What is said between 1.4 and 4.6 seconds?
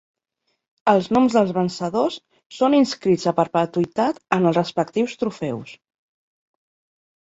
vencedors són inscrits a perpetuïtat en